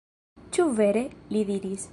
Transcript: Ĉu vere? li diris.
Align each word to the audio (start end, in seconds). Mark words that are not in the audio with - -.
Ĉu 0.57 0.65
vere? 0.81 1.05
li 1.35 1.47
diris. 1.53 1.89